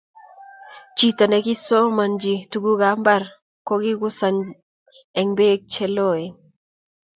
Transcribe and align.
chito 0.97 1.23
ne 1.27 1.37
kisomanchi 1.45 2.33
tuguk 2.51 2.81
ab 2.89 2.97
mbar 3.01 3.23
ko 3.67 3.73
kichungusan 3.83 4.35
eng 5.19 5.31
beko 5.37 5.65
che 5.71 5.85
loen 5.95 6.31